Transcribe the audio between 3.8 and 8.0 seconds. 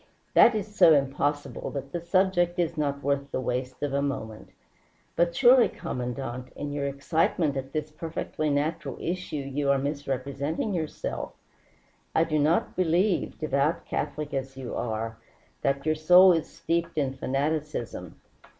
of a moment. But surely, Commandante, in your excitement at this